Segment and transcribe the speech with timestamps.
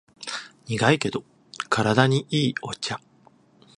[0.67, 1.23] 苦いけど
[1.69, 2.99] 体にいいお茶